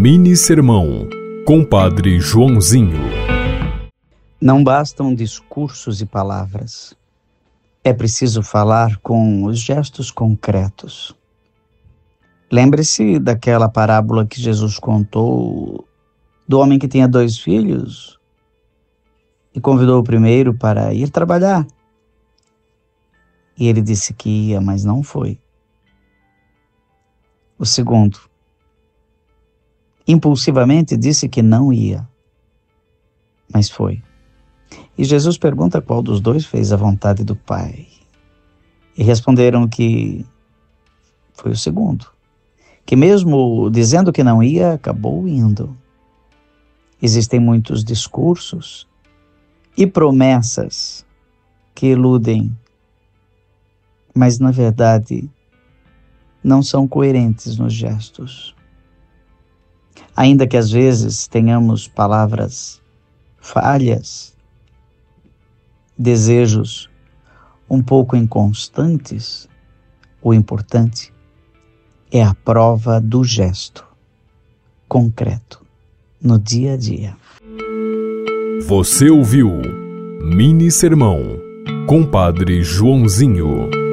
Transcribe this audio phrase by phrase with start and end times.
[0.00, 1.08] Mini Sermão,
[1.44, 3.00] Compadre Joãozinho.
[4.40, 6.96] Não bastam discursos e palavras.
[7.82, 11.16] É preciso falar com os gestos concretos.
[12.48, 15.84] Lembre-se daquela parábola que Jesus contou
[16.46, 18.20] do homem que tinha dois filhos
[19.52, 21.66] e convidou o primeiro para ir trabalhar.
[23.58, 25.40] E ele disse que ia, mas não foi.
[27.58, 28.28] O segundo,
[30.08, 32.08] impulsivamente disse que não ia,
[33.52, 34.02] mas foi.
[34.96, 37.86] E Jesus pergunta qual dos dois fez a vontade do Pai.
[38.96, 40.26] E responderam que
[41.34, 42.06] foi o segundo,
[42.84, 45.76] que mesmo dizendo que não ia, acabou indo.
[47.00, 48.88] Existem muitos discursos
[49.76, 51.06] e promessas
[51.72, 52.56] que eludem,
[54.12, 55.30] mas na verdade
[56.42, 58.57] não são coerentes nos gestos.
[60.16, 62.80] Ainda que às vezes tenhamos palavras
[63.38, 64.36] falhas,
[65.96, 66.90] desejos
[67.70, 69.48] um pouco inconstantes,
[70.22, 71.12] o importante
[72.10, 73.86] é a prova do gesto
[74.88, 75.64] concreto
[76.20, 77.16] no dia a dia.
[78.66, 79.50] Você ouviu
[80.22, 81.22] Mini Sermão,
[81.86, 83.87] Compadre Joãozinho.